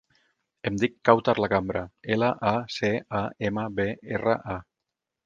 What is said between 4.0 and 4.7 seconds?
erra, a.